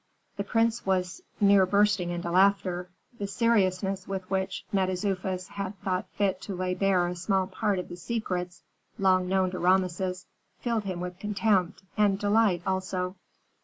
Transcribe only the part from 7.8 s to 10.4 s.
the secrets long known to Rameses